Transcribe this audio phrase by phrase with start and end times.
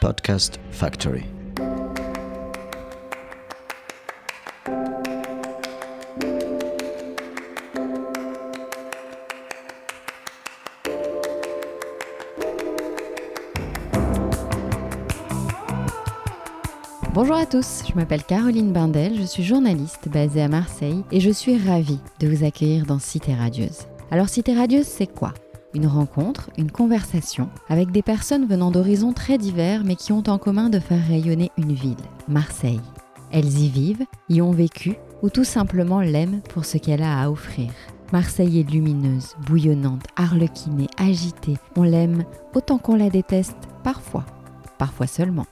[0.00, 1.24] Podcast Factory.
[17.12, 21.30] Bonjour à tous, je m'appelle Caroline Bindel, je suis journaliste basée à Marseille et je
[21.30, 23.86] suis ravie de vous accueillir dans Cité Radieuse.
[24.12, 25.34] Alors Cité Radieuse, c'est quoi?
[25.74, 30.38] Une rencontre, une conversation avec des personnes venant d'horizons très divers mais qui ont en
[30.38, 31.96] commun de faire rayonner une ville,
[32.26, 32.80] Marseille.
[33.30, 37.30] Elles y vivent, y ont vécu ou tout simplement l'aiment pour ce qu'elle a à
[37.30, 37.70] offrir.
[38.12, 41.58] Marseille est lumineuse, bouillonnante, arlequinée, agitée.
[41.76, 42.24] On l'aime
[42.54, 44.24] autant qu'on la déteste, parfois,
[44.78, 45.46] parfois seulement.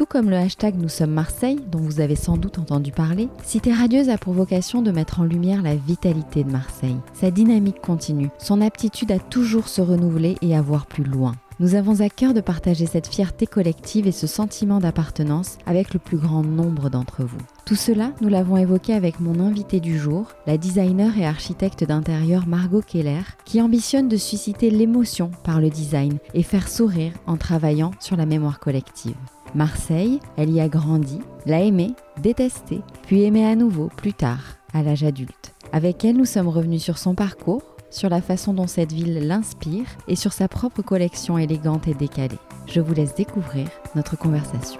[0.00, 3.70] Tout comme le hashtag Nous sommes Marseille, dont vous avez sans doute entendu parler, Cité
[3.70, 8.30] Radieuse a pour vocation de mettre en lumière la vitalité de Marseille, sa dynamique continue,
[8.38, 11.34] son aptitude à toujours se renouveler et à voir plus loin.
[11.58, 16.00] Nous avons à cœur de partager cette fierté collective et ce sentiment d'appartenance avec le
[16.00, 17.36] plus grand nombre d'entre vous.
[17.66, 22.46] Tout cela, nous l'avons évoqué avec mon invité du jour, la designer et architecte d'intérieur
[22.46, 27.90] Margot Keller, qui ambitionne de susciter l'émotion par le design et faire sourire en travaillant
[28.00, 29.16] sur la mémoire collective.
[29.54, 34.84] Marseille, elle y a grandi, l'a aimé, détesté, puis aimé à nouveau plus tard, à
[34.84, 35.54] l'âge adulte.
[35.72, 39.86] Avec elle, nous sommes revenus sur son parcours, sur la façon dont cette ville l'inspire
[40.06, 42.38] et sur sa propre collection élégante et décalée.
[42.66, 44.78] Je vous laisse découvrir notre conversation.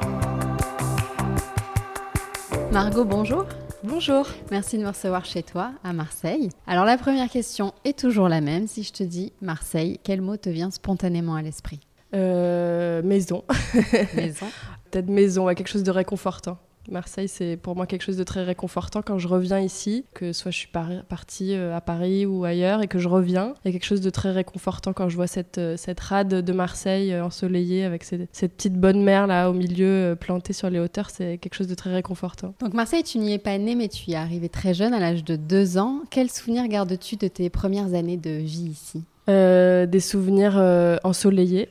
[2.70, 3.46] Margot, bonjour.
[3.82, 4.28] Bonjour.
[4.52, 6.50] Merci de me recevoir chez toi, à Marseille.
[6.68, 8.68] Alors la première question est toujours la même.
[8.68, 11.80] Si je te dis Marseille, quel mot te vient spontanément à l'esprit?
[12.12, 13.44] Euh, Maison.
[14.14, 14.46] Maison.
[14.90, 16.58] Peut-être maison, quelque chose de réconfortant.
[16.88, 20.50] Marseille, c'est pour moi quelque chose de très réconfortant quand je reviens ici, que soit
[20.50, 20.70] je suis
[21.08, 23.54] partie euh, à Paris ou ailleurs et que je reviens.
[23.64, 26.28] Il y a quelque chose de très réconfortant quand je vois cette, euh, cette rade
[26.28, 30.80] de Marseille euh, ensoleillée avec cette, petite bonne mer là au milieu plantée sur les
[30.80, 31.10] hauteurs.
[31.10, 32.54] C'est quelque chose de très réconfortant.
[32.60, 34.98] Donc Marseille, tu n'y es pas née, mais tu y es arrivée très jeune, à
[34.98, 36.00] l'âge de deux ans.
[36.10, 39.04] Quels souvenirs gardes-tu de tes premières années de vie ici?
[39.30, 41.68] Euh, des souvenirs euh, ensoleillés,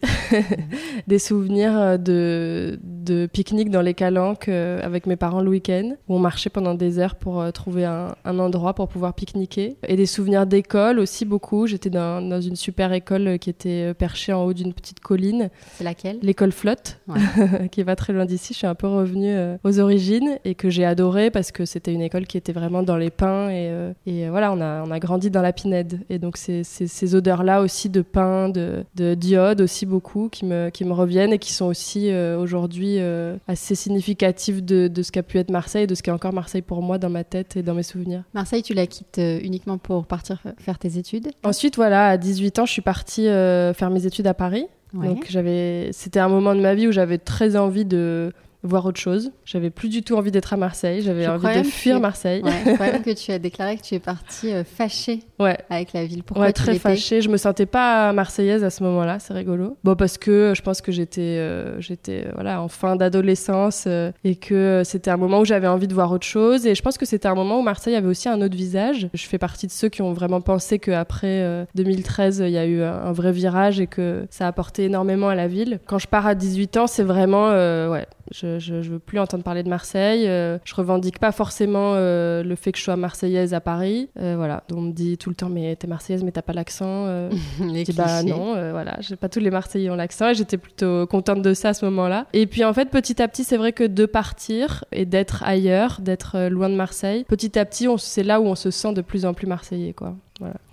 [1.08, 6.16] des souvenirs euh, de, de pique-nique dans les calanques avec mes parents le week-end, où
[6.16, 9.76] on marchait pendant des heures pour trouver un, endroit pour pouvoir pique-niquer.
[9.88, 11.68] Et des souvenirs d'école aussi beaucoup.
[11.68, 15.50] J'étais dans, dans, une super école qui était perchée en haut d'une petite colline.
[15.74, 16.20] C'est laquelle?
[16.22, 17.02] L'école Flotte,
[17.72, 18.54] qui est pas très loin d'ici.
[18.54, 22.02] Je suis un peu revenue aux origines et que j'ai adoré parce que c'était une
[22.02, 23.72] école qui était vraiment dans les pins et,
[24.06, 26.00] et voilà, on a, on a grandi dans la Pinède.
[26.10, 30.70] Et donc ces odeurs-là là aussi de pain, de, de diodes aussi beaucoup qui me,
[30.70, 35.12] qui me reviennent et qui sont aussi euh, aujourd'hui euh, assez significatifs de, de, ce
[35.12, 37.64] qu'a pu être Marseille, de ce qu'est encore Marseille pour moi dans ma tête et
[37.64, 38.24] dans mes souvenirs.
[38.36, 41.30] Marseille, tu la quittes euh, uniquement pour partir faire tes études?
[41.44, 44.68] Ensuite, voilà, à 18 ans, je suis partie faire mes études à Paris.
[44.94, 48.32] Donc j'avais, c'était un moment de ma vie où j'avais très envie de
[48.64, 49.32] voir autre chose.
[49.46, 51.02] J'avais plus du tout envie d'être à Marseille.
[51.02, 52.42] J'avais envie de fuir Marseille.
[52.44, 55.58] Ouais, je crois même que tu as déclaré que tu es partie euh, fâchée ouais.
[55.70, 56.24] avec la ville.
[56.24, 57.22] Pourquoi ouais, très fâchée.
[57.22, 59.20] Je me sentais pas marseillaise à ce moment-là.
[59.20, 59.78] C'est rigolo.
[59.84, 63.88] Bon, parce que euh, je pense que j'étais, euh, j'étais voilà, en fin d'adolescence
[64.24, 66.66] et que c'était un moment où j'avais envie de voir autre chose.
[66.66, 69.10] Et je pense que c'était un moment où Marseille avait aussi un autre visage.
[69.14, 72.82] Je fais partie de ceux qui ont vraiment pensé qu'après 2013, il y a eu
[72.82, 75.80] un vrai virage et que ça a apporté énormément à la ville.
[75.86, 79.64] Quand je pars à 18 ans, c'est vraiment, ouais, je, je, veux plus entendre parler
[79.64, 80.28] de Marseille.
[80.28, 84.10] Euh, je revendique pas forcément euh, le fait que je sois marseillaise à Paris.
[84.20, 87.06] Euh, voilà, on me dit tout le temps mais t'es marseillaise mais t'as pas l'accent.
[87.60, 91.08] je dis bah non, voilà, j'ai pas tous les Marseillais ont l'accent et j'étais plutôt
[91.08, 92.28] contente de ça à ce moment-là.
[92.34, 96.00] Et puis en fait petit à petit c'est vrai que de partir et d'être ailleurs,
[96.02, 99.26] d'être loin de Marseille, petit à petit c'est là où on se sent de plus
[99.26, 100.16] en plus marseillais quoi.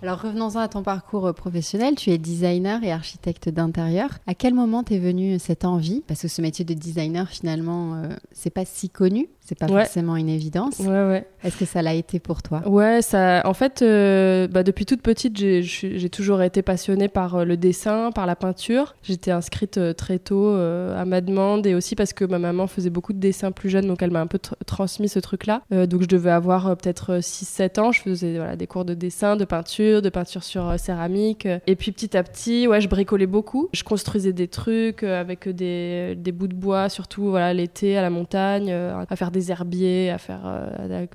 [0.01, 1.95] Alors revenons-en à ton parcours euh, professionnel.
[1.95, 4.09] Tu es designer et architecte d'intérieur.
[4.27, 6.03] À quel moment t'es venue cette envie?
[6.07, 9.27] Parce que ce métier de designer, finalement, euh, c'est pas si connu.
[9.47, 10.79] C'est pas forcément une évidence.
[10.79, 11.27] Ouais, ouais.
[11.43, 12.61] Est-ce que ça l'a été pour toi?
[12.67, 13.41] Ouais, ça.
[13.45, 18.25] En fait, euh, bah, depuis toute petite, j'ai toujours été passionnée par le dessin, par
[18.25, 18.95] la peinture.
[19.03, 23.13] J'étais inscrite très tôt à ma demande et aussi parce que ma maman faisait beaucoup
[23.13, 25.61] de dessins plus jeune, donc elle m'a un peu transmis ce truc-là.
[25.71, 27.91] donc je devais avoir peut-être 6-7 ans.
[27.91, 29.67] Je faisais voilà, des cours de dessin, de peinture
[30.01, 31.47] de peinture sur euh, céramique.
[31.67, 33.69] Et puis petit à petit, ouais, je bricolais beaucoup.
[33.73, 38.01] Je construisais des trucs euh, avec des, des bouts de bois, surtout voilà l'été à
[38.01, 40.41] la montagne, euh, à faire des herbiers, à faire,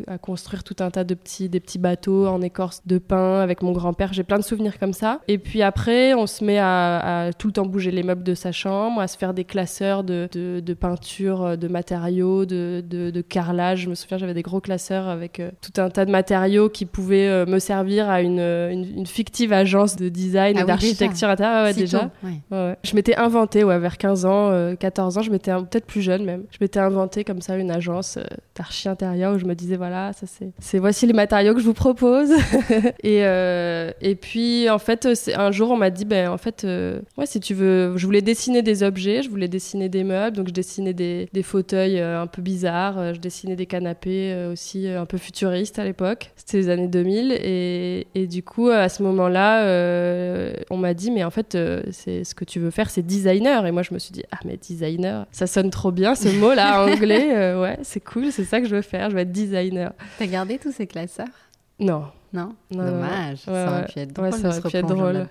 [0.06, 3.62] à, construire tout un tas de petits, des petits bateaux en écorce de pin avec
[3.62, 4.12] mon grand-père.
[4.12, 5.20] J'ai plein de souvenirs comme ça.
[5.28, 8.52] Et puis après, on se met à, tout le temps bouger les meubles de sa
[8.52, 13.82] chambre, à se faire des classeurs de, de, peinture, de matériaux, de, de, carrelage.
[13.82, 17.46] Je me souviens, j'avais des gros classeurs avec tout un tas de matériaux qui pouvaient
[17.46, 21.64] me servir à une une, une, fictive agence de design et ah d'architecture intérieure.
[21.64, 22.10] Ouais, déjà.
[22.82, 26.44] Je m'étais inventé, ouais, vers 15 ans, 14 ans, je m'étais peut-être plus jeune même.
[26.50, 28.51] Je m'étais inventé comme ça une agence d'archi
[28.87, 30.26] intérieur où je me disais voilà, ça
[30.58, 32.31] c'est voici les matériaux que je vous propose.
[33.02, 36.66] et, et puis en fait, un jour on m'a dit ben en fait
[37.16, 40.49] ouais si tu veux, je voulais dessiner des objets, je voulais dessiner des meubles, donc
[40.49, 45.19] je dessinais des, des fauteuils un peu bizarres, je dessinais des canapés aussi un peu
[45.19, 46.31] futuristes à l'époque.
[46.37, 51.10] C'était les années 2000 et, et du coup à ce moment-là, euh, on m'a dit
[51.10, 53.94] mais en fait euh, c'est ce que tu veux faire c'est designer et moi je
[53.94, 57.31] me suis dit ah mais designer ça sonne trop bien ce mot là en anglais
[57.34, 59.93] euh, ouais c'est cool c'est ça que je veux faire je veux être designer.
[60.19, 61.26] T'as gardé tous ces classeurs?
[61.78, 62.04] Non.
[62.34, 64.32] Non, Dommage, ça aurait pu être drôle.
[64.32, 65.26] ça aurait pu être drôle.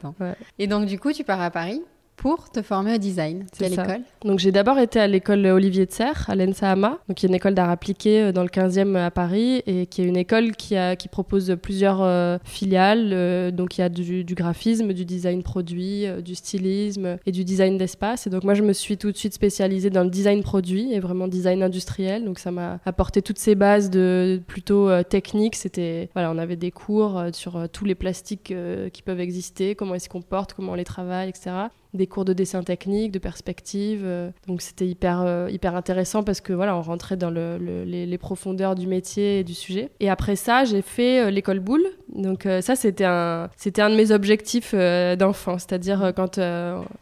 [0.60, 1.82] Et donc, du coup, tu pars à Paris?
[2.22, 3.48] Pour te former au design.
[3.58, 7.30] Quelle école Donc j'ai d'abord été à l'école Olivier de Serre, à l'ENSA-AMA, qui est
[7.30, 10.52] une école d'art appliqué euh, dans le 15e à Paris et qui est une école
[10.52, 13.10] qui, a, qui propose plusieurs euh, filiales.
[13.12, 17.80] Euh, donc il y a du, graphisme, du design produit, du stylisme et du design
[17.80, 18.28] d'espace.
[18.28, 21.00] Et donc moi je me suis tout de suite spécialisée dans le design produit et
[21.00, 22.24] vraiment design industriel.
[22.24, 25.56] Donc ça m'a apporté toutes ces bases de plutôt techniques.
[25.56, 28.54] C'était voilà, on avait des cours sur tous les plastiques
[28.94, 32.34] qui peuvent exister, comment ils se comportent, comment on les travaille, etc des cours de
[32.34, 34.02] dessin technique, de perspective.
[34.04, 38.18] Euh, donc c'était hyper, euh, hyper intéressant parce que voilà, on rentrait dans le, les,
[38.18, 39.90] profondeurs du métier et du sujet.
[40.00, 41.86] Et après ça, j'ai fait euh, l'école boule.
[42.14, 45.58] Donc ça, c'était un, c'était un de mes objectifs d'enfant.
[45.58, 46.42] C'est-à-dire quand,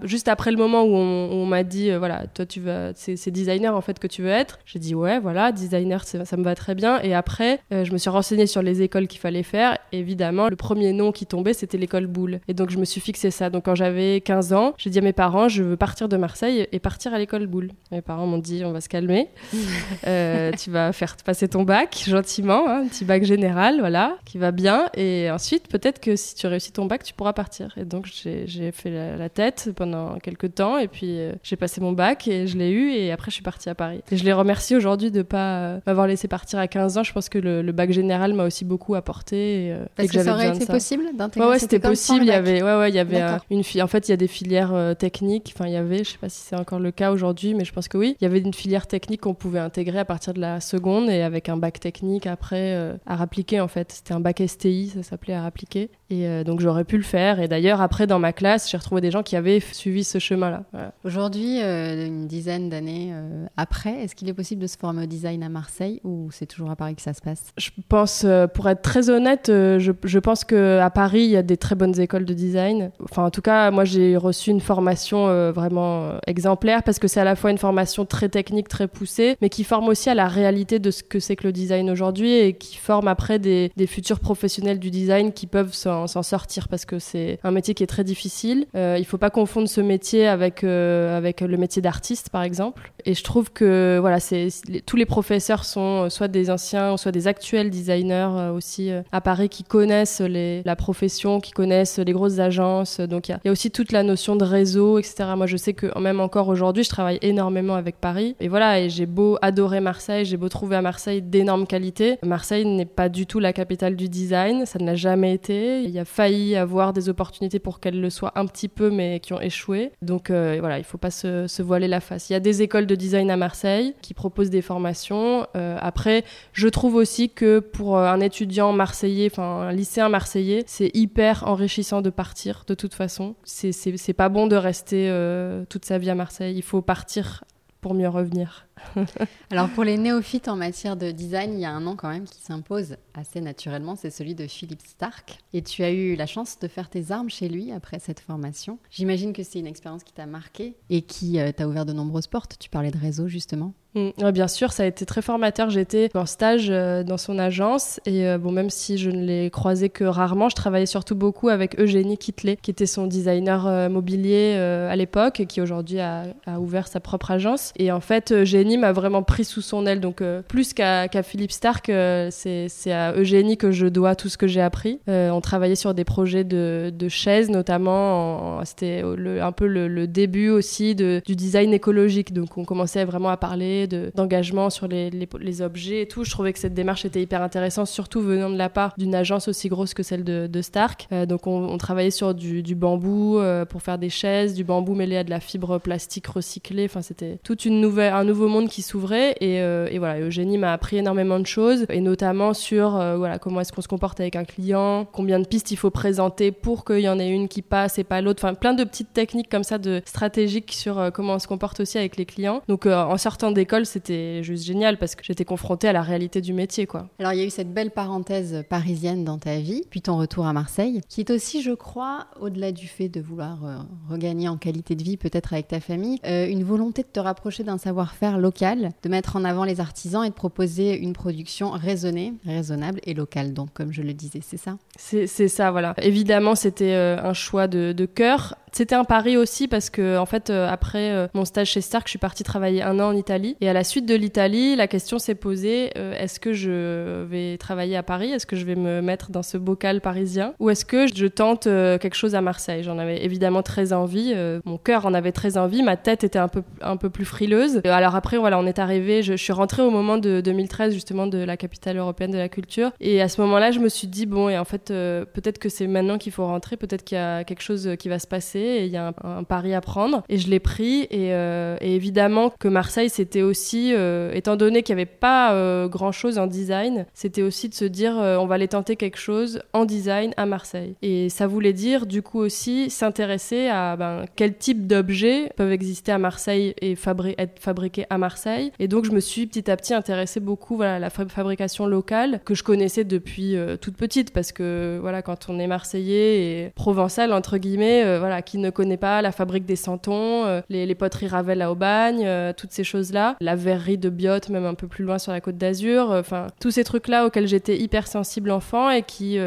[0.03, 3.81] juste après le moment où on, m'a dit, voilà, toi tu vas, c'est designer en
[3.81, 4.59] fait que tu veux être.
[4.65, 7.01] J'ai dit ouais, voilà, designer, ça me va très bien.
[7.01, 9.79] Et après, je me suis renseignée sur les écoles qu'il fallait faire.
[9.91, 12.39] Évidemment, le premier nom qui tombait, c'était l'école boule.
[12.47, 13.49] Et donc je me suis fixé ça.
[13.49, 16.65] Donc quand j'avais 15 ans, j'ai dit à mes parents, je veux partir de Marseille
[16.71, 17.71] et partir à l'école boule.
[17.91, 19.27] Mes parents m'ont dit, on va se calmer.
[20.07, 24.37] Euh, tu vas faire passer ton bac gentiment, hein, un petit bac général, voilà, qui
[24.37, 24.85] va bien.
[24.95, 27.73] Et ensuite, peut-être que si tu réussis ton bac, tu pourras partir.
[27.77, 30.77] Et donc, j'ai fait la, tête pendant quelques temps.
[30.77, 32.91] Et puis, euh, j'ai passé mon bac et je l'ai eu.
[32.91, 34.01] Et après, je suis partie à Paris.
[34.11, 37.03] Et je les remercie aujourd'hui de ne pas euh, m'avoir laissé partir à 15 ans.
[37.03, 39.67] Je pense que le, bac général m'a aussi beaucoup apporté.
[39.67, 42.21] Et, Parce que, ça aurait été possible d'intégrer Ouais, ouais c'était possible.
[42.21, 43.81] Il y avait, ouais, ouais, il y avait une fille.
[43.81, 45.53] En fait, il y a des filières euh, technique.
[45.55, 47.73] Enfin, il y avait, je sais pas si c'est encore le cas aujourd'hui, mais je
[47.73, 48.15] pense que oui.
[48.19, 51.21] Il y avait une filière technique qu'on pouvait intégrer à partir de la seconde et
[51.21, 53.91] avec un bac technique après euh, à appliquer en fait.
[53.91, 55.89] C'était un bac STI, ça s'appelait à appliquer.
[56.09, 57.39] Et euh, donc j'aurais pu le faire.
[57.39, 60.63] Et d'ailleurs, après, dans ma classe, j'ai retrouvé des gens qui avaient suivi ce chemin-là.
[61.03, 63.13] Aujourd'hui, une dizaine d'années
[63.57, 66.71] après, est-ce qu'il est possible de se former au design à Marseille ou c'est toujours
[66.71, 67.53] à Paris que ça se passe?
[67.57, 71.57] Je pense, pour être très honnête, je, je pense qu'à Paris, il y a des
[71.57, 72.91] très bonnes écoles de design.
[73.03, 77.07] Enfin, en tout cas, moi, j'ai reçu une formation euh, vraiment euh, exemplaire parce que
[77.07, 80.15] c'est à la fois une formation très technique, très poussée, mais qui forme aussi à
[80.15, 83.71] la réalité de ce que c'est que le design aujourd'hui et qui forme après des,
[83.87, 87.87] futurs professionnels du design qui peuvent s'en sortir parce que c'est un métier qui est
[87.87, 88.67] très difficile.
[88.75, 92.91] Euh, il faut pas confondre ce métier avec, avec le métier d'artiste, par exemple.
[93.05, 94.49] Et je trouve que voilà, c'est
[94.85, 99.63] tous les professeurs sont soit des anciens, soit des actuels designers aussi à Paris qui
[99.63, 102.99] connaissent la profession, qui connaissent les grosses agences.
[102.99, 105.29] Donc il y, y, a aussi toute la notion de réseau, etc.
[105.35, 108.35] Moi, je sais que même encore aujourd'hui, je travaille énormément avec Paris.
[108.39, 112.17] Et voilà, et j'ai beau adorer Marseille, j'ai beau trouver à Marseille d'énormes qualités.
[112.23, 115.83] Marseille n'est pas du tout la capitale du design, ça ne l'a jamais été.
[115.83, 119.19] Il y a failli avoir des opportunités pour qu'elle le soit un petit peu, mais
[119.19, 119.91] qui ont échoué.
[120.01, 122.29] Donc euh, voilà, il faut pas se, voiler la face.
[122.29, 125.45] Il y a des écoles de design à Marseille qui proposent des formations.
[125.55, 130.63] Euh, après, je trouve aussi que pour euh, un étudiant marseillais, enfin un lycéen marseillais,
[130.67, 133.35] c'est hyper enrichissant de partir de toute façon.
[133.43, 136.55] C'est pas bon de rester euh, toute sa vie à Marseille.
[136.55, 137.43] Il faut partir
[137.81, 138.67] pour mieux revenir.
[139.51, 142.25] Alors pour les néophytes en matière de design, il y a un nom quand même
[142.25, 145.37] qui s'impose assez naturellement, c'est celui de Philippe Stark.
[145.53, 148.79] Et tu as eu la chance de faire tes armes chez lui après cette formation.
[148.89, 152.27] J'imagine que c'est une expérience qui t'a marqué et qui euh, t'a ouvert de nombreuses
[152.27, 152.57] portes.
[152.59, 153.73] Tu parlais de réseau justement.
[153.95, 154.31] Mm.
[154.31, 155.69] bien sûr, ça a été très formateur.
[155.69, 159.49] J'étais en stage euh, dans son agence et euh, bon, même si je ne l'ai
[159.49, 164.55] croisé que rarement, je travaillais surtout beaucoup avec Eugénie Kittley, qui était son designer mobilier
[164.55, 166.23] à l'époque et qui aujourd'hui a,
[166.57, 167.73] ouvert sa propre agence.
[167.77, 169.99] Et en fait, Eugénie m'a vraiment pris sous son aile.
[169.99, 174.37] Donc, euh, plus qu'à Philippe Stark, euh, c'est à Eugénie que je dois tout ce
[174.37, 174.99] que j'ai appris.
[175.07, 178.63] Euh, on travaillait sur des projets de, chaises, notamment.
[178.65, 179.03] C'était
[179.41, 182.33] un peu le, début aussi du design écologique.
[182.33, 186.23] Donc, on commençait vraiment à parler d'engagement sur les, objets et tout.
[186.23, 189.47] Je trouvais que cette démarche était hyper intéressante, surtout venant de la part d'une agence
[189.47, 191.07] aussi grosse que celle de, Stark.
[191.27, 195.29] donc on, travaillait sur du, bambou pour faire des chaises, du bambou mêlé à de
[195.29, 196.85] la fibre plastique recyclée.
[196.85, 199.35] Enfin, c'était toute une nouvelle, un nouveau monde qui s'ouvrait.
[199.39, 203.71] Et, et voilà, Eugénie m'a appris énormément de choses, et notamment sur voilà comment est-ce
[203.71, 207.09] qu'on se comporte avec un client, combien de pistes il faut présenter pour qu'il y
[207.09, 208.43] en ait une qui passe et pas l'autre.
[208.43, 211.79] Enfin, plein de petites techniques comme ça de stratégiques sur euh, comment on se comporte
[211.79, 212.61] aussi avec les clients.
[212.67, 213.51] Donc, euh, en sortant
[213.85, 217.07] c'était juste génial parce que j'étais confrontée à la réalité du métier, quoi.
[217.19, 220.45] Alors, il y a eu cette belle parenthèse parisienne dans ta vie, puis ton retour
[220.45, 223.77] à Marseille, qui est aussi, je crois, au-delà du fait de vouloir euh,
[224.09, 227.77] regagner en qualité de vie, peut-être avec ta famille, une volonté de te rapprocher d'un
[227.77, 232.99] savoir-faire local, de mettre en avant les artisans et de proposer une production raisonnée, raisonnable
[233.03, 234.77] et locale, donc, comme je le disais, c'est ça?
[234.97, 235.93] C'est ça, voilà.
[236.01, 238.55] Évidemment, c'était un choix de, de cœur.
[238.71, 242.05] C'était un pari aussi parce que, en fait, euh, après euh, mon stage chez Stark,
[242.05, 243.57] je suis partie travailler un an en Italie.
[243.61, 247.57] Et à la suite de l'Italie, la question s'est posée euh, est-ce que je vais
[247.57, 248.31] travailler à Paris?
[248.31, 250.53] Est-ce que je vais me mettre dans ce bocal parisien?
[250.59, 252.83] Ou est-ce que je tente quelque chose à Marseille?
[252.83, 254.33] J'en avais évidemment très envie.
[254.65, 255.83] mon cœur en avait très envie.
[255.83, 257.81] Ma tête était un peu, un peu plus frileuse.
[257.85, 259.23] Alors après, voilà, on est arrivé.
[259.23, 262.91] Je, suis rentrée au moment de 2013, justement, de la capitale européenne de la culture.
[262.99, 265.87] Et à ce moment-là, je me suis dit bon, et en fait, peut-être que c'est
[265.87, 266.77] maintenant qu'il faut rentrer.
[266.77, 269.43] Peut-être qu'il y a quelque chose qui va se passer et il y a un,
[269.43, 270.23] pari à prendre.
[270.29, 271.07] Et je l'ai pris.
[271.09, 275.87] Et, euh, évidemment que Marseille, c'était aussi, euh, étant donné qu'il n'y avait pas euh,
[275.87, 279.85] grand-chose en design, c'était aussi de se dire on va aller tenter quelque chose en
[279.85, 280.95] design à Marseille.
[281.01, 286.11] Et ça voulait dire du coup aussi s'intéresser à ben, quel type d'objets peuvent exister
[286.11, 286.95] à Marseille et
[287.37, 288.71] être fabriqués à Marseille.
[288.79, 292.41] Et donc je me suis petit à petit intéressée beaucoup voilà, à la fabrication locale
[292.45, 297.33] que je connaissais depuis toute petite parce que voilà quand on est marseillais et provençal
[297.33, 301.61] entre guillemets voilà qui ne connaît pas la fabrique des santons, euh, les, poteries Ravel
[301.61, 305.17] à Aubagne, euh, toutes ces choses-là, la verrerie de Biote, même un peu plus loin
[305.17, 309.03] sur la côte d'Azur, euh, enfin tous ces trucs-là auxquels j'étais hyper sensible enfant et
[309.03, 309.37] qui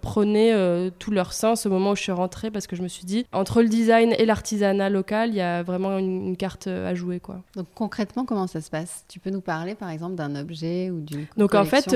[0.00, 3.04] prenaient tout leur sens au moment où je suis rentrée parce que je me suis
[3.04, 7.20] dit entre le design et l'artisanat local, il y a vraiment une, carte à jouer
[7.20, 7.40] quoi.
[7.56, 9.04] Donc concrètement comment ça se passe?
[9.08, 11.88] Tu peux nous parler par exemple d'un objet ou d'une Donc en fait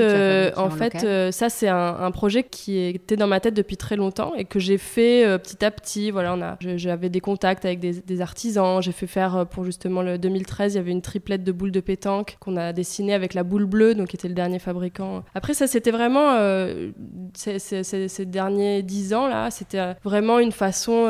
[0.57, 4.45] en fait ça c'est un, projet qui était dans ma tête depuis très longtemps et
[4.45, 8.81] que j'ai fait petit à petit voilà on a j'avais des contacts avec des, artisans.
[8.81, 11.71] J'ai fait faire euh, pour justement le 2013, il y avait une triplette de boules
[11.71, 15.23] de pétanque qu'on a dessinée avec la boule bleue, donc qui était le dernier fabricant.
[15.35, 16.91] Après, ça, c'était vraiment euh,
[17.35, 21.07] ces, derniers dix ans là, c'était euh, vraiment une façon.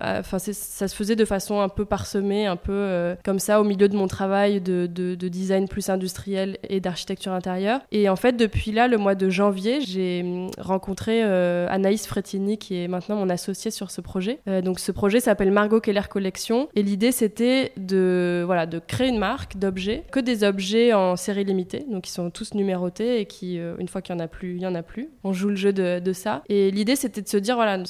[0.00, 3.88] Enfin, ça se faisait de façon un peu parsemée, un peu comme ça, au milieu
[3.88, 7.80] de mon travail de, de design plus industriel et d'architecture intérieure.
[7.92, 12.82] Et en fait, depuis là, le mois de janvier, j'ai hum, rencontré Anaïs Fretini, qui
[12.82, 14.40] est maintenant mon associée sur ce projet.
[14.48, 19.08] Euh, donc ce projet s'appelle Margot Keller Collection et l'idée c'était de voilà de créer
[19.08, 23.26] une marque d'objets, que des objets en série limitée, donc qui sont tous numérotés et
[23.26, 25.10] qui euh, une fois qu'il y en a plus, il y en a plus.
[25.24, 27.82] On joue le jeu de, ça et l'idée c'était de se dire voilà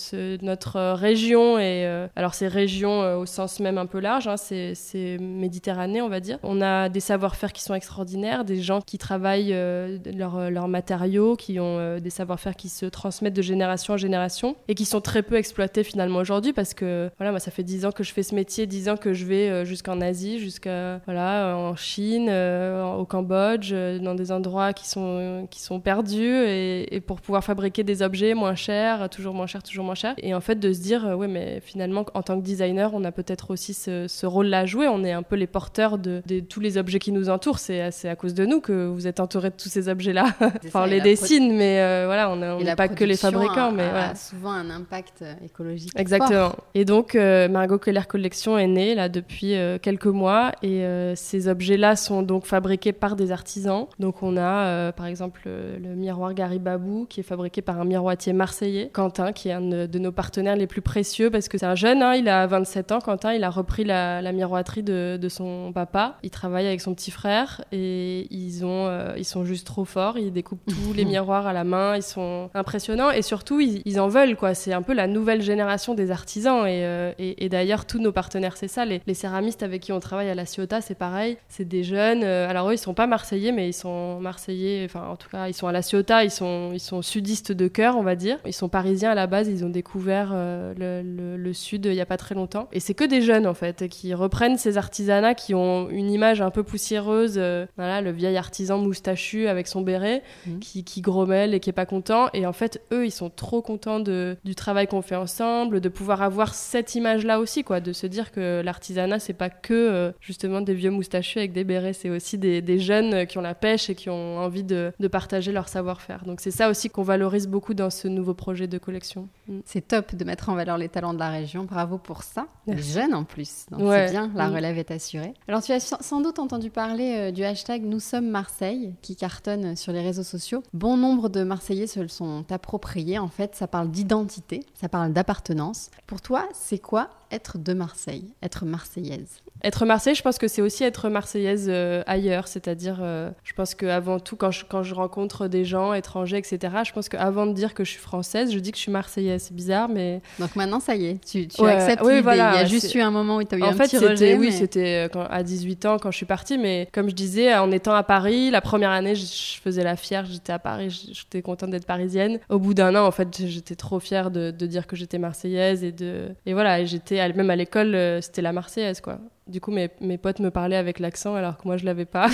[0.43, 5.19] notre région et euh, alors c'est région au sens même un peu large, hein, c'est
[5.21, 6.38] Méditerranée on va dire.
[6.43, 11.61] On a des savoir-faire qui sont extraordinaires, des gens qui travaillent leurs leur matériaux, qui
[11.61, 15.37] ont des savoir-faire qui se transmettent de génération en génération et qui sont très peu
[15.37, 18.35] exploités finalement aujourd'hui parce que voilà, moi ça fait 10 ans que je fais ce
[18.35, 23.04] métier, 10 ans que je vais euh, jusqu'en Asie, jusqu'à voilà, en Chine, euh, au
[23.04, 28.02] Cambodge, euh, dans des endroits qui sont qui sont perdus et, pour pouvoir fabriquer des
[28.02, 30.14] objets moins chers, toujours moins chers, toujours moins chers.
[30.18, 33.12] Et en fait de se dire ouais mais finalement en tant que designer, on a
[33.12, 34.88] peut-être aussi ce, rôle-là à jouer.
[34.88, 37.59] On est un peu les porteurs de, tous les objets qui nous entourent.
[37.59, 40.26] C'est à cause de nous que vous êtes entouré de tous ces objets-là.
[40.66, 44.14] enfin on les dessine, mais voilà, on n'est pas que les fabricants, mais voilà.
[44.14, 45.92] souvent un impact écologique.
[45.97, 46.52] Exactement.
[46.75, 51.14] Et donc, euh, Margot Keller Collection est née là depuis euh, quelques mois et euh,
[51.28, 53.87] ces objets-là sont donc fabriqués par des artisans.
[53.99, 58.90] Donc, on a par exemple le miroir Garibabou qui est fabriqué par un miroitier marseillais,
[58.92, 62.02] Quentin, qui est un de, nos partenaires les plus précieux parce que c'est un jeune,
[62.02, 63.00] hein, il a 27 ans.
[63.00, 66.16] Quentin, il a repris la, miroiterie de, son papa.
[66.23, 70.18] Il travaille avec son petit frère et ils, ont, ils sont juste trop forts.
[70.18, 74.00] Ils découpent tous les miroirs à la main, ils sont impressionnants et surtout, ils, ils
[74.00, 74.37] en veulent.
[74.37, 74.54] quoi.
[74.54, 78.68] C'est un peu la nouvelle génération des artisans euh, et, d'ailleurs, tous nos partenaires, c'est
[78.68, 78.85] ça.
[78.85, 81.36] Les, céramistes avec qui on travaille à la Ciotat, c'est pareil.
[81.48, 82.22] C'est des jeunes.
[82.22, 84.82] Euh, alors eux, ils sont pas marseillais, mais ils sont marseillais.
[84.84, 86.24] Enfin, en tout cas, ils sont à la Ciotat.
[86.24, 88.38] Ils sont, ils sont sudistes de cœur, on va dire.
[88.46, 89.48] Ils sont parisiens à la base.
[89.48, 92.68] Ils ont découvert euh, le, sud il y a pas très longtemps.
[92.72, 96.42] Et c'est que des jeunes, en fait, qui reprennent ces artisanats qui ont une image
[96.42, 97.40] un peu poussiéreuse.
[97.76, 100.58] voilà, le vieil artisan moustachu avec son béret, mmh.
[100.58, 102.28] qui, qui grommelle et qui est pas content.
[102.34, 105.88] Et en fait, eux, ils sont trop contents de, du travail qu'on fait ensemble, de
[105.88, 110.12] pouvoir avoir cette image-là aussi, quoi, de se dire que l'artisanat, c'est pas que euh,
[110.20, 113.90] justement des vieux moustachus avec des bérets, c'est aussi des, jeunes qui ont la pêche
[113.90, 116.25] et qui ont envie de, partager leur savoir-faire.
[116.25, 119.28] Donc c'est ça aussi qu'on valorise beaucoup dans ce nouveau projet de collection.
[119.49, 119.61] Mm.
[119.64, 121.64] C'est top de mettre en valeur les talents de la région.
[121.64, 122.47] Bravo pour ça.
[122.67, 123.67] Les jeunes en plus.
[123.71, 124.55] Donc c'est bien, la mm.
[124.55, 125.33] relève est assurée.
[125.49, 129.76] Alors tu as sans doute entendu parler euh, du hashtag Nous sommes Marseille qui cartonne
[129.76, 130.62] sur les réseaux sociaux.
[130.75, 133.19] Bon nombre de Marseillais se le sont appropriés.
[133.19, 135.90] En fait, ça parle d'identité, ça parle d'appartenance.
[136.07, 140.62] Pour toi, c'est quoi être de Marseille, être marseillaise être Marseille, je pense que c'est
[140.62, 142.49] aussi être marseillaise euh, ailleurs.
[142.49, 146.58] C'est-à-dire, euh, je pense qu'avant tout, quand je, quand je rencontre des gens étrangers, etc.,
[146.85, 149.44] je pense qu'avant de dire que je suis française, je dis que je suis marseillaise.
[149.49, 150.20] C'est bizarre, mais.
[150.38, 153.00] Donc maintenant, ça y est, tu, tu acceptes oui, voilà, Il y a juste eu
[153.00, 154.37] un moment où tu as eu en un fait, petit rejet.
[154.37, 157.70] Oui, c'était euh, à 18 ans quand je suis partie, mais comme je disais, en
[157.73, 161.70] étant à Paris, la première année, je, faisais la fière, j'étais à Paris, j'étais contente
[161.70, 162.38] d'être parisienne.
[162.49, 165.82] Au bout d'un an, en fait, j'étais trop fière de, de dire que j'étais marseillaise
[165.82, 166.28] et de.
[166.47, 169.18] Et voilà, j'étais, même à l'école, c'était la marseillaise, quoi.
[169.48, 172.28] Du coup, mes, mes, potes me parlaient avec l'accent alors que moi, je l'avais pas.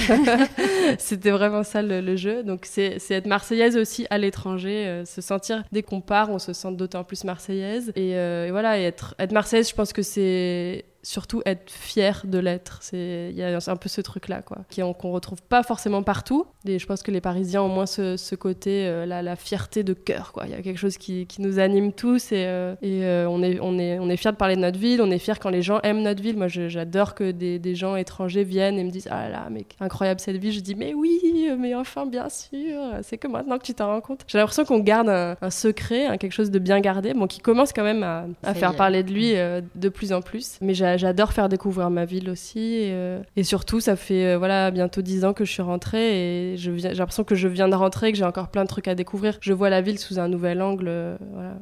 [0.98, 2.42] C'était vraiment ça le, jeu.
[2.42, 6.52] Donc, c'est être marseillaise aussi à l'étranger, euh, se sentir, dès qu'on part, on se
[6.52, 7.92] sent d'autant plus marseillaise.
[7.94, 12.22] Et, euh, et voilà, et être, être marseillaise, je pense que c'est surtout être fier
[12.24, 12.80] de l'être.
[12.92, 16.46] Il y a un peu ce truc-là, quoi, qu'on retrouve pas forcément partout.
[16.66, 20.32] Et je pense que les Parisiens ont moins ce, côté, euh, la, fierté de cœur.
[20.44, 23.58] Il y a quelque chose qui, nous anime tous et, euh, et euh, on, est,
[23.60, 25.62] on, est, on est fiers de parler de notre ville, on est fiers quand les
[25.62, 26.38] gens aiment notre ville.
[26.38, 30.20] Moi, j'adore que des, des, gens étrangers viennent et me disent Ah là là, incroyable
[30.20, 30.52] cette ville.
[30.52, 31.20] Je dis Mais oui,
[31.58, 34.24] mais enfin, bien sûr, c'est que maintenant que tu t'en rends compte.
[34.26, 37.84] J'ai l'impression qu'on garde un, secret, quelque chose de bien gardé, bon, qui commence quand
[37.84, 40.56] même à, à faire parler de lui de plus en plus.
[40.60, 42.58] Mais j'ai j'adore faire découvrir ma ville aussi.
[42.58, 46.56] Et, euh, surtout, ça fait euh, voilà, bientôt dix ans que je suis rentrée et
[46.56, 49.38] j'ai l'impression que je viens de rentrer, que j'ai encore plein de trucs à découvrir.
[49.40, 50.86] Je vois la ville sous un nouvel angle.
[50.88, 51.54] Euh, voilà,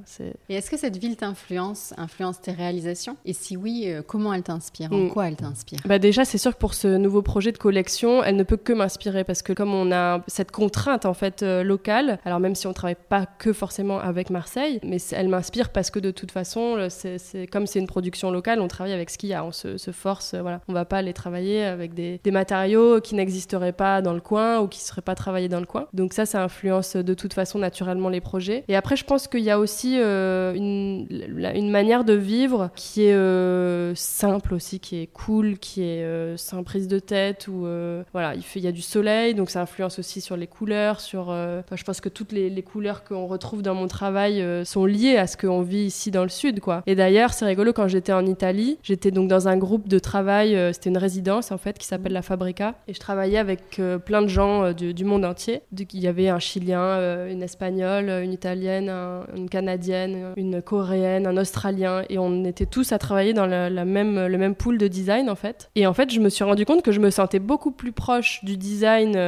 [0.48, 3.16] et est-ce que cette ville t'influence, influence tes réalisations?
[3.24, 4.92] Et si oui, comment elle t'inspire?
[4.92, 5.10] En mm.
[5.10, 5.80] quoi elle t'inspire?
[5.86, 8.72] Bah Déjà, c'est sûr que pour ce nouveau projet de collection, elle ne peut que
[8.72, 12.72] m'inspirer parce que comme on a cette contrainte en fait locale, alors même si on
[12.72, 17.46] travaille pas que forcément avec Marseille, mais elle m'inspire parce que de toute façon, c'est
[17.46, 20.60] comme c'est une production locale, on travaille avec ce on se, force, voilà.
[20.68, 24.66] On va pas aller travailler avec des, matériaux qui n'existeraient pas dans le coin ou
[24.66, 25.86] qui seraient pas travaillés dans le coin.
[25.92, 28.64] Donc ça, ça influence de toute façon naturellement les projets.
[28.68, 33.04] Et après, je pense qu'il y a aussi euh, une, une, manière de vivre qui
[33.04, 37.66] est euh, simple aussi, qui est cool, qui est euh, sans prise de tête ou
[38.12, 41.26] voilà, il, fait, y a du soleil, donc ça influence aussi sur les couleurs, sur.
[41.26, 45.26] je pense que toutes les, les couleurs qu'on retrouve dans mon travail sont liées à
[45.26, 46.82] ce qu'on vit ici dans le sud, quoi.
[46.86, 50.56] Et d'ailleurs, c'est rigolo quand j'étais en Italie, j'étais donc dans un groupe de travail,
[50.56, 52.74] euh, c'était une résidence en fait qui s'appelle la Fabrica.
[52.88, 55.60] Et je travaillais avec euh, plein de gens euh, du, monde entier.
[55.76, 58.90] Il y avait un Chilien, une Espagnole, une Italienne,
[59.36, 62.04] une Canadienne, une Coréenne, un Australien.
[62.08, 65.70] Et on était tous à travailler dans le même pool de design en fait.
[65.74, 68.42] Et en fait, je me suis rendu compte que je me sentais beaucoup plus proche
[68.44, 69.18] du design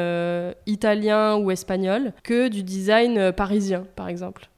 [0.66, 4.48] italien ou espagnol que du design parisien par exemple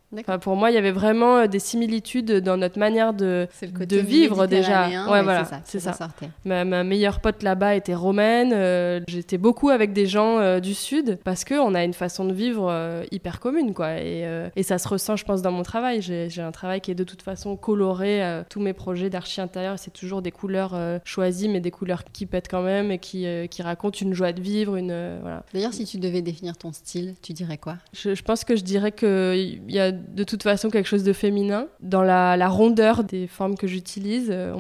[0.41, 4.47] pour moi, il y avait vraiment euh, des similitudes dans notre manière de, de vivre
[4.47, 4.89] déjà.
[5.11, 5.97] Ouais, voilà, c'est ça.
[6.45, 8.53] Ma, meilleure pote là-bas était romaine.
[8.53, 12.33] Euh, j'étais beaucoup avec des gens euh, du sud parce qu'on a une façon de
[12.33, 12.73] vivre
[13.11, 13.99] hyper commune, quoi.
[14.01, 14.27] Et,
[14.57, 16.03] et, ça se ressent, je pense, dans mon travail.
[16.03, 18.43] J'ai un travail qui est de toute façon coloré.
[18.49, 22.49] tous mes projets d'archi intérieur, c'est toujours des couleurs choisies, mais des couleurs qui pètent
[22.49, 24.77] quand même et qui, qui racontent une joie de vivre.
[24.77, 25.45] Une, voilà.
[25.53, 27.77] D'ailleurs, si tu devais définir ton style, tu dirais quoi?
[27.93, 31.13] Je, je pense que je dirais qu'il y a de toute façon quelque chose de
[31.13, 31.69] féminin.
[31.81, 34.55] Dans la, rondeur des formes que j'utilise, euh,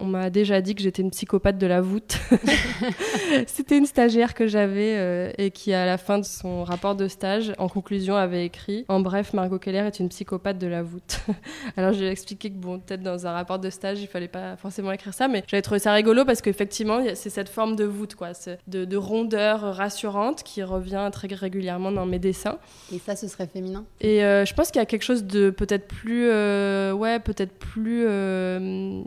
[0.00, 2.18] on m'a déjà dit que j'étais une psychopathe de la voûte.
[3.46, 7.08] C'était une stagiaire que j'avais euh, et qui, à la fin de son rapport de
[7.08, 11.20] stage, en conclusion, avait écrit En bref, Margot Keller est une psychopathe de la voûte.
[11.76, 14.28] Alors, je lui ai expliqué que, bon, peut-être dans un rapport de stage, il fallait
[14.28, 17.84] pas forcément écrire ça, mais j'avais trouvé ça rigolo parce qu'effectivement, c'est cette forme de
[17.84, 18.32] voûte, quoi,
[18.66, 22.58] de, de rondeur rassurante qui revient très régulièrement dans mes dessins.
[22.92, 23.84] Et ça, ce serait féminin?
[24.00, 27.52] Et euh, je pense qu'il y a quelque chose de peut-être plus, euh, ouais, peut-être
[27.52, 29.02] plus euh,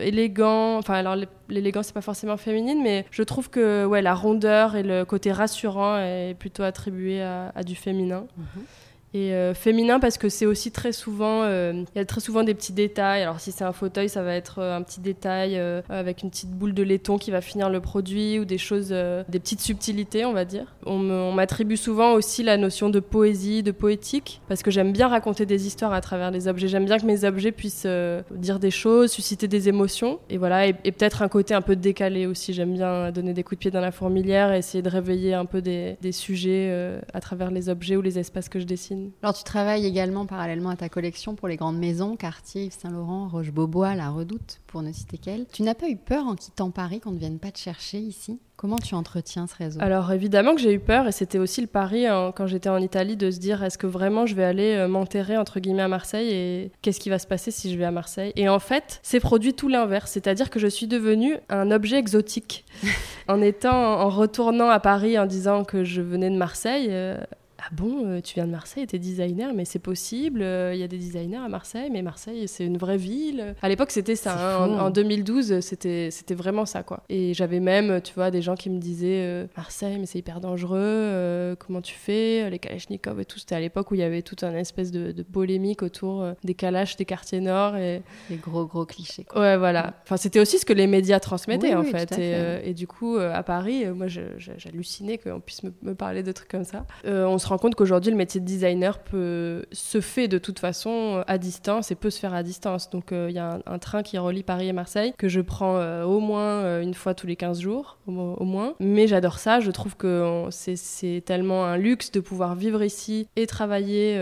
[0.00, 0.78] élégant.
[0.78, 1.16] Enfin, alors
[1.48, 5.32] l'élégance c'est pas forcément féminine, mais je trouve que ouais, la rondeur et le côté
[5.32, 8.26] rassurant est plutôt attribué à, du féminin.
[8.36, 8.64] Mhm.
[9.14, 12.42] Et euh, féminin parce que c'est aussi très souvent, euh, il y a très souvent
[12.42, 13.22] des petits détails.
[13.22, 16.50] Alors si c'est un fauteuil, ça va être euh, un petit détail avec une petite
[16.50, 20.32] boule de laiton qui va finir le produit ou des choses, des petites subtilités, on
[20.32, 20.74] va dire.
[20.84, 25.46] On m'attribue souvent aussi la notion de poésie, de poétique, parce que j'aime bien raconter
[25.46, 26.68] des histoires à travers les objets.
[26.68, 27.86] J'aime bien que mes objets puissent
[28.30, 30.18] dire des choses, susciter des émotions.
[30.30, 32.52] Et voilà, et, peut-être un côté un peu décalé aussi.
[32.52, 35.44] J'aime bien donner des coups de pied dans la fourmilière et essayer de réveiller un
[35.44, 38.97] peu des, des sujets à travers les objets ou les espaces que je dessine.
[39.22, 43.28] Alors tu travailles également parallèlement à ta collection pour les grandes maisons, Cartier, Yves Saint-Laurent,
[43.28, 45.46] Roche-Beaubois, La Redoute, pour ne citer qu'elles.
[45.52, 48.38] Tu n'as pas eu peur en quittant Paris qu'on ne vienne pas te chercher ici?
[48.56, 49.78] Comment tu entretiens ce réseau?
[49.80, 52.78] Alors évidemment que j'ai eu peur et c'était aussi le pari hein, quand j'étais en
[52.78, 55.88] Italie de se dire est-ce que vraiment je vais aller euh, m'enterrer entre guillemets à
[55.88, 58.32] Marseille et qu'est-ce qui va se passer si je vais à Marseille?
[58.34, 62.64] Et en fait, c'est produit tout l'inverse, c'est-à-dire que je suis devenue un objet exotique.
[63.28, 67.18] en étant, en retournant à Paris en disant que je venais de Marseille, euh,
[67.60, 70.84] ah bon, euh, tu viens de Marseille, t'es designer, mais c'est possible, euh, il y
[70.84, 73.56] a des designers à Marseille, mais Marseille, c'est une vraie ville.
[73.62, 74.62] À l'époque, c'était ça.
[74.62, 75.60] Hein, en, 2012, hein.
[75.60, 77.02] c'était, vraiment ça, quoi.
[77.08, 80.40] Et j'avais même, tu vois, des gens qui me disaient euh, Marseille, mais c'est hyper
[80.40, 83.40] dangereux, comment tu fais Les Kalachnikov et tout.
[83.40, 86.96] C'était à l'époque où il y avait toute une espèce de, polémique autour des Kalash
[86.96, 87.76] des quartiers nord.
[87.76, 88.02] Et...
[88.30, 89.24] Les gros, gros clichés.
[89.24, 89.40] Quoi.
[89.40, 89.94] Ouais, voilà.
[90.04, 92.16] Enfin, c'était aussi ce que les médias transmettaient, en fait.
[92.18, 96.50] Et, et, du coup, à Paris, moi, j'hallucinais qu'on puisse me, me, parler de trucs
[96.50, 96.86] comme ça.
[97.04, 101.22] on se rend compte qu'aujourd'hui, le métier de designer peut, se fait de toute façon
[101.26, 102.90] à distance et peut se faire à distance.
[102.90, 105.76] Donc, euh, il y a un, train qui relie Paris et Marseille que je prends
[105.76, 108.74] euh, au moins euh, une fois tous les 15 jours, au, moins.
[108.80, 109.60] Mais j'adore ça.
[109.60, 114.16] Je trouve que c'est tellement un luxe de pouvoir vivre ici et travailler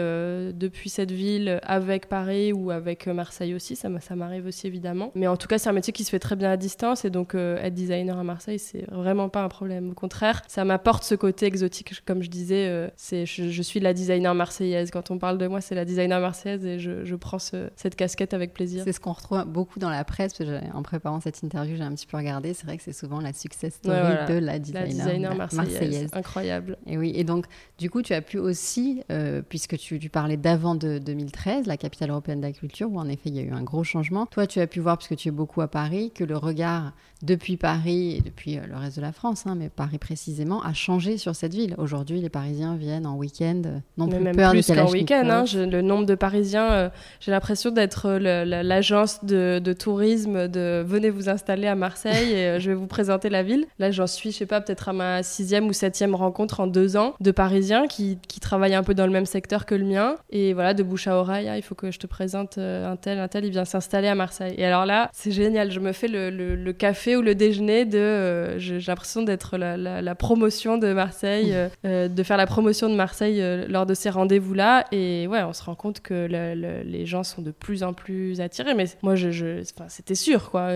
[0.53, 3.77] depuis cette ville avec Paris ou avec Marseille aussi.
[3.77, 5.13] Ça, ça m'arrive aussi évidemment.
[5.15, 7.11] Mais en tout cas, c'est un métier qui se fait très bien à distance et
[7.11, 9.91] donc être designer à Marseille, c'est vraiment pas un problème.
[9.91, 12.91] Au contraire, ça m'apporte ce côté exotique, comme je disais.
[12.97, 14.91] c'est je, suis la designer marseillaise.
[14.91, 18.53] Quand on parle de moi, c'est la designer marseillaise et je, prends cette casquette avec
[18.53, 18.83] plaisir.
[18.85, 20.35] C'est ce qu'on retrouve beaucoup dans la presse.
[20.75, 22.53] En préparant cette interview, j'ai un petit peu regardé.
[22.53, 26.11] C'est vrai que c'est souvent la success story de la designer, marseillaise.
[26.13, 26.77] Incroyable.
[26.87, 27.13] Et oui.
[27.15, 27.47] Et donc,
[27.79, 31.77] du coup, tu as pu aussi, euh, puisque tu, tu parlais d'avant de 2013, la
[31.77, 34.27] capitale européenne de la culture, où en effet il y a eu un gros changement.
[34.27, 37.57] Toi, tu as pu voir, puisque tu es beaucoup à Paris, que le regard depuis
[37.57, 41.19] Paris et depuis euh, le reste de la France, hein, mais Paris précisément, a changé
[41.19, 41.75] sur cette ville.
[41.79, 45.29] Aujourd'hui, les Parisiens viennent en week-end, euh, non plus même peur plus qu'en week-end.
[45.29, 46.89] Hein, le nombre de Parisiens, euh,
[47.21, 52.75] j'ai l'impression d'être l'agence de, tourisme de venez vous installer à Marseille et je vais
[52.75, 53.67] vous présenter la ville.
[53.79, 56.97] Là, j'en suis, je sais pas, peut-être à ma sixième ou septième rencontre en deux
[56.97, 60.17] ans de Parisiens qui, qui, travaillent un peu dans le même secteur que le mien.
[60.31, 63.19] Et voilà, de bouche à oreille, ah, il faut que je te présente un tel,
[63.19, 64.55] un tel, il vient s'installer à Marseille.
[64.57, 67.99] Et alors là, c'est génial, je me fais le, le café ou le déjeuner de.
[67.99, 72.95] Euh, j'ai l'impression d'être la, promotion de Marseille, euh, euh, de faire la promotion de
[72.97, 74.87] Marseille lors de ces rendez-vous-là.
[74.93, 78.75] Et ouais, on se rend compte que les gens sont de plus en plus attirés.
[78.75, 80.71] Mais moi, je, c'était sûr, quoi.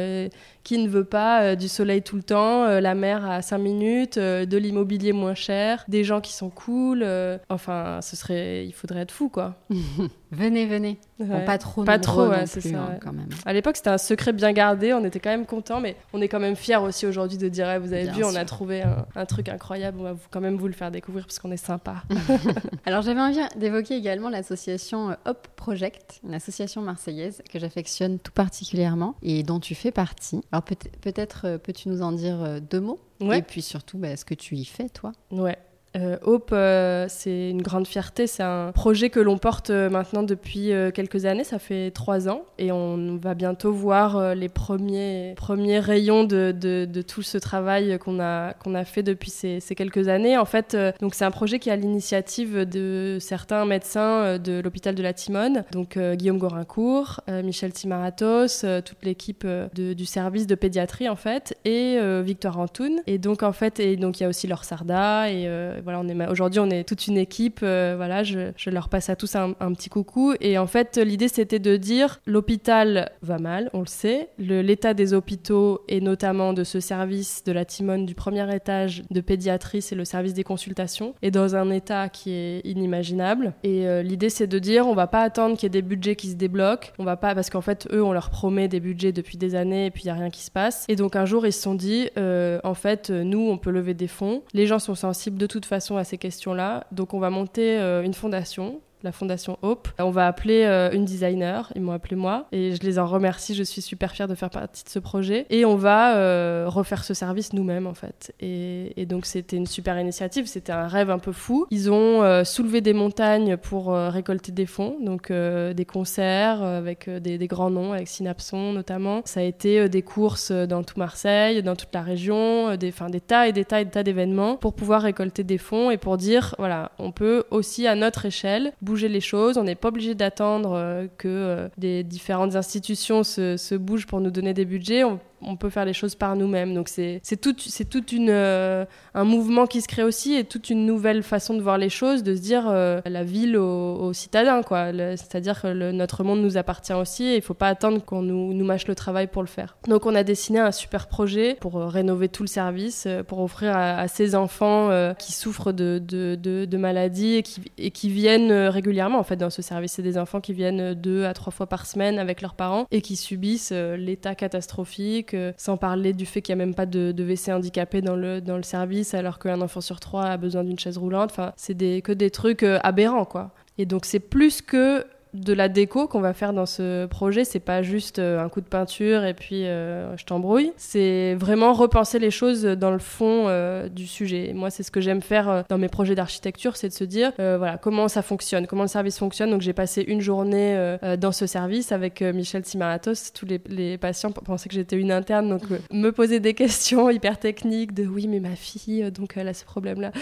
[0.62, 4.56] qui ne veut pas du soleil tout le temps, la mer à 5 minutes, de
[4.56, 7.04] l'immobilier moins cher, des gens qui sont cool.
[7.48, 9.56] enfin, ce serait, il faudrait être fou, quoi.
[10.32, 10.98] venez, venez.
[11.46, 12.78] pas trop, pas trop, c'est ça.
[12.78, 13.28] Hein, quand même.
[13.44, 14.92] À l'époque, c'était un secret bien gardé.
[14.92, 17.80] On était quand même contents, mais on est quand même fiers aussi aujourd'hui de dire
[17.80, 18.82] vous avez vu, on a trouvé
[19.14, 22.02] un, truc incroyable, on va quand même vous le faire découvrir parce qu'on est sympa.
[22.86, 28.32] Alors j'avais envie d'évoquer également l'association euh, Hop Project, une association marseillaise que j'affectionne tout
[28.32, 30.40] particulièrement et dont tu fais partie.
[30.52, 33.00] Alors peut-être euh, peux-tu nous en dire euh, deux mots?
[33.20, 35.12] Et puis surtout, bah, ce que tu y fais, toi?
[35.30, 35.58] Ouais.
[35.96, 38.26] Euh, Hope, euh, c'est une grande fierté.
[38.26, 41.44] C'est un projet que l'on porte euh, maintenant depuis quelques années.
[41.44, 47.02] Ça fait trois ans et on va bientôt voir les premiers, premiers rayons de, de,
[47.02, 50.36] tout ce travail qu'on a, qu'on a fait depuis ces, ces quelques années.
[50.36, 54.94] En fait, donc c'est un projet qui est à l'initiative de certains médecins de l'hôpital
[54.94, 61.16] de la Timone, donc Guillaume Gorincourt, Michel Timaratos, toute l'équipe du service de pédiatrie en
[61.16, 63.00] fait, et Victor Antoun.
[63.06, 65.48] Et donc en fait, il y a aussi Laure Sarda et
[65.82, 67.60] voilà, on est aujourd'hui on est toute une équipe.
[67.62, 70.34] Euh, voilà, je, leur passe à tous un, petit coucou.
[70.40, 74.28] Et en fait, l'idée c'était de dire l'hôpital va mal, on le sait.
[74.38, 79.20] L'état des hôpitaux et notamment de ce service de la Timone du premier étage de
[79.20, 83.54] pédiatrie, c'est le service des consultations, est dans un état qui est inimaginable.
[83.62, 86.16] Et euh, l'idée c'est de dire on va pas attendre qu'il y ait des budgets
[86.16, 86.88] qui se débloquent.
[86.98, 89.86] On va pas parce qu'en fait eux on leur promet des budgets depuis des années
[89.86, 90.84] et puis il y a rien qui se passe.
[90.88, 93.94] Et donc un jour ils se sont dit euh, en fait nous on peut lever
[93.94, 94.42] des fonds.
[94.52, 96.86] Les gens sont sensibles de toute façon à ces questions-là.
[96.92, 99.88] Donc on va monter euh, une fondation la fondation Hope.
[99.98, 103.54] On va appeler euh, une designer, ils m'ont appelé moi, et je les en remercie,
[103.54, 105.46] je suis super fière de faire partie de ce projet.
[105.50, 108.34] Et on va euh, refaire ce service nous-mêmes, en fait.
[108.40, 111.66] Et, donc c'était une super initiative, c'était un rêve un peu fou.
[111.70, 117.46] Ils ont euh, soulevé des montagnes pour récolter des fonds, donc des concerts avec des,
[117.46, 119.22] grands noms, avec Synapson notamment.
[119.24, 123.48] Ça a été des courses dans tout Marseille, dans toute la région, des, des tas
[123.48, 126.54] et des tas et des tas d'événements pour pouvoir récolter des fonds et pour dire,
[126.58, 129.56] voilà, on peut aussi à notre échelle bouger les choses.
[129.56, 134.30] On n'est pas obligé d'attendre euh, que euh, des différentes institutions se, bougent pour nous
[134.30, 135.04] donner des budgets.
[135.42, 136.74] On peut faire les choses par nous-mêmes.
[136.74, 140.70] Donc c'est tout, c'est toute une euh, un mouvement qui se crée aussi et toute
[140.70, 144.62] une nouvelle façon de voir les choses, de se dire euh, la ville aux, citadins
[144.62, 144.92] quoi.
[144.92, 148.64] C'est-à-dire que notre monde nous appartient aussi et il faut pas attendre qu'on nous, nous
[148.64, 149.76] mâche le travail pour le faire.
[149.88, 154.08] Donc on a dessiné un super projet pour rénover tout le service, pour offrir à,
[154.08, 159.24] ces enfants qui souffrent de, de, de, maladies et qui, et qui viennent régulièrement en
[159.24, 159.92] fait dans ce service.
[159.92, 163.00] C'est des enfants qui viennent deux à trois fois par semaine avec leurs parents et
[163.00, 167.52] qui subissent l'état catastrophique, sans parler du fait qu'il n'y a même pas de, WC
[167.52, 171.30] handicapé dans le, service alors qu'un enfant sur trois a besoin d'une chaise roulante.
[171.30, 173.52] Enfin, c'est des, que des trucs euh, aberrants, quoi.
[173.78, 177.60] Et donc c'est plus que de la déco qu'on va faire dans ce projet, c'est
[177.60, 180.72] pas juste euh, un coup de peinture et puis euh, je t'embrouille.
[180.76, 184.52] C'est vraiment repenser les choses dans le fond euh, du sujet.
[184.54, 187.78] Moi, c'est ce que j'aime faire dans mes projets d'architecture, c'est de se dire voilà
[187.78, 189.50] comment ça fonctionne, comment le service fonctionne.
[189.50, 193.32] Donc j'ai passé une journée dans ce service avec Michel Simaratos.
[193.32, 195.62] Tous les, patients pensaient que j'étais une interne, donc
[195.92, 199.64] me poser des questions hyper techniques de oui mais ma fille donc elle a ce
[199.64, 200.12] problème là.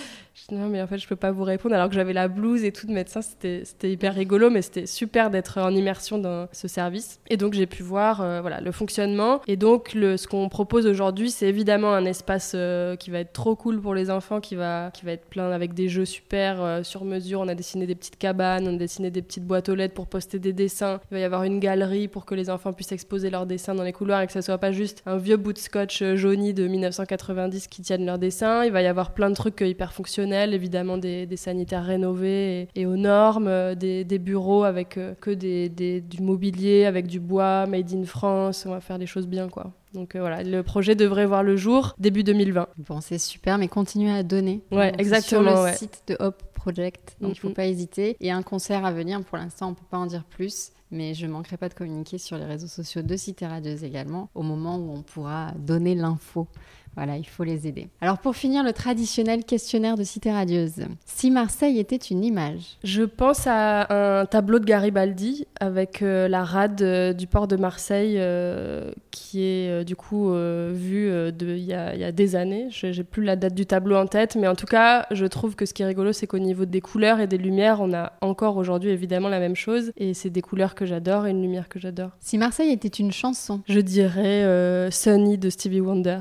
[0.51, 2.73] Non mais en fait je peux pas vous répondre alors que j'avais la blouse et
[2.73, 3.21] tout de médecin.
[3.23, 7.21] C'était hyper rigolo mais c'était super d'être en immersion dans ce service.
[7.29, 9.41] Et donc j'ai pu voir euh, voilà, le fonctionnement.
[9.47, 13.33] Et donc le, ce qu'on propose aujourd'hui, c'est évidemment un espace euh, qui va être
[13.33, 16.63] trop cool pour les enfants, qui va, qui va être plein avec des jeux super
[16.63, 17.41] euh, sur mesure.
[17.41, 20.07] On a dessiné des petites cabanes, on a dessiné des petites boîtes aux lettres pour
[20.07, 21.01] poster des dessins.
[21.11, 23.85] Il va y avoir une galerie pour que les enfants puissent exposer leurs dessins dans
[23.85, 26.67] les couloirs et que ça soit pas juste un vieux bout de scotch jauni de
[26.67, 28.65] 1990 qui tiennent leurs dessins.
[28.65, 32.87] Il va y avoir plein de trucs hyper fonctionnels, évidemment des, des sanitaires rénovés et,
[32.87, 35.69] aux normes, des, des bureaux avec euh, que des,
[36.01, 38.65] du mobilier avec du bois, made in France.
[38.67, 39.73] On va faire des choses bien, quoi.
[39.95, 42.69] Donc euh, voilà, le projet devrait voir le jour début 2020.
[42.89, 44.61] Bon, c'est super, mais continuez à donner.
[44.71, 45.57] Ouais, exactement.
[45.57, 48.17] Sur le site de Hop Project, donc il ne faut pas hésiter.
[48.21, 51.15] Et un concert à venir, pour l'instant, on ne peut pas en dire plus mais
[51.15, 54.43] je ne manquerai pas de communiquer sur les réseaux sociaux de Cité Radieuse également, au
[54.43, 56.49] moment où on pourra donner l'info
[56.99, 57.87] voilà, il faut les aider.
[58.01, 60.85] Alors pour finir, le traditionnel questionnaire de Cité Radieuse.
[61.07, 66.43] Si Marseille était une image Je pense à un tableau de Garibaldi avec euh, la
[66.43, 72.13] rade euh, du port de Marseille euh, qui est du coup vue il y, a
[72.13, 72.69] des années.
[72.71, 75.57] Je n'ai plus la date du tableau en tête, mais en tout cas, je trouve
[75.57, 78.13] que ce qui est rigolo, c'est qu'au niveau des couleurs et des lumières, on a
[78.21, 79.93] encore aujourd'hui évidemment la même chose.
[79.97, 82.11] Et c'est des couleurs que j'adore et une lumière que j'adore.
[82.21, 86.21] Si Marseille était une chanson Je dirais Sunny de Stevie Wonder.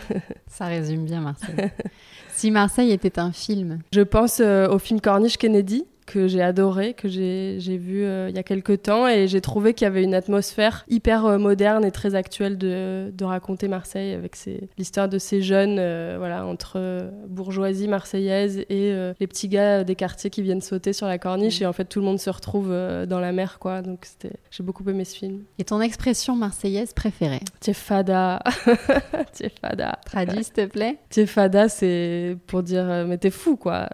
[0.46, 1.70] Ça résume bien Marseille.
[2.34, 6.94] si Marseille était un film Je pense euh, au film Corniche Kennedy que j'ai adoré,
[6.94, 10.04] que j'ai vu euh, il y a quelques temps et j'ai trouvé qu'il y avait
[10.04, 14.36] une atmosphère hyper euh, moderne et très actuelle de, de raconter Marseille avec
[14.78, 20.30] l'histoire de ces jeunes euh, voilà, entre bourgeoisie marseillaise et les petits gars des quartiers
[20.30, 23.18] qui viennent sauter sur la corniche et en fait tout le monde se retrouve dans
[23.18, 24.06] la mer quoi donc
[24.50, 25.42] j'ai beaucoup aimé ce film.
[25.58, 27.40] Et ton expression marseillaise préférée?
[27.60, 28.42] T'es fada.
[29.32, 29.98] T'es fada.
[30.04, 30.98] Traduis s'il te plaît.
[31.10, 33.88] T'es fada c'est pour dire mais t'es fou quoi.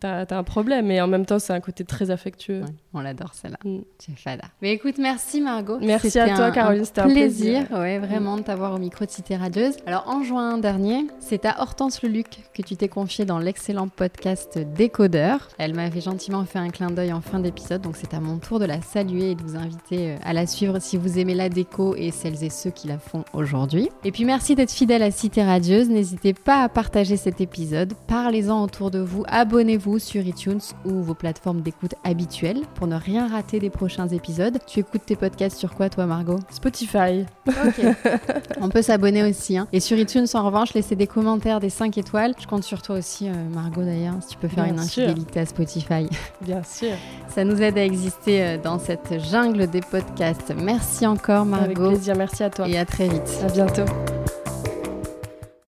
[0.00, 0.90] T'as as un problème.
[0.90, 2.62] Et en même temps, c'est un côté très affectueux.
[2.94, 3.58] on l'adore, celle-là.
[3.64, 3.80] Mm.
[4.16, 4.44] fada.
[4.62, 5.78] Mais écoute, merci Margot.
[5.80, 6.84] Merci à toi, Caroline.
[6.84, 7.66] C'était un plaisir.
[7.72, 9.76] Ouais, vraiment de t'avoir au micro de Cité Radieuse.
[9.86, 14.58] Alors, en juin dernier, c'est à Hortense Leluc que tu t'es confiée dans l'excellent podcast
[14.58, 15.48] Décodeur.
[15.58, 18.58] Elle m'avait gentiment fait un clin d'œil en fin d'épisode, donc c'est à mon tour
[18.58, 21.48] de la saluer et de vous inviter euh, à la suivre si vous aimez la
[21.48, 23.90] déco et celles et ceux qui la font aujourd'hui.
[24.04, 25.88] Et puis, merci d'être fidèle à Cité Radieuse.
[25.88, 27.94] N'hésitez pas à partager cet épisode.
[28.06, 29.24] Parlez-en autour de vous.
[29.28, 34.58] Abonnez-vous sur iTunes ou vos plateformes d'écoute habituelles pour ne rien rater des prochains épisodes.
[34.66, 36.38] Tu écoutes tes podcasts sur quoi toi Margot?
[36.50, 37.24] Spotify.
[37.46, 37.84] Ok.
[38.60, 39.56] On peut s'abonner aussi.
[39.56, 39.68] Hein.
[39.72, 42.34] Et sur iTunes en revanche, laisser des commentaires, des 5 étoiles.
[42.38, 45.46] Je compte sur toi aussi euh, Margot d'ailleurs, si tu peux faire une infidélité à
[45.46, 46.08] Spotify.
[46.40, 46.92] Bien sûr.
[47.28, 50.54] Ça nous aide à exister euh, dans cette jungle des podcasts.
[50.56, 51.64] Merci encore Margot.
[51.64, 52.68] Avec plaisir, merci à toi.
[52.68, 53.30] Et à très vite.
[53.42, 53.84] À bientôt.